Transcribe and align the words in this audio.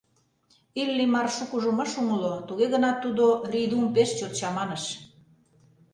Иллимар 0.81 1.27
шукыжым 1.35 1.77
ыш 1.83 1.91
умыло, 2.01 2.33
туге 2.47 2.65
гынат, 2.73 2.97
тудо 3.03 3.25
Рийдум 3.51 3.83
пеш 3.95 4.09
чот 4.19 4.31
чаманыш. 4.39 4.83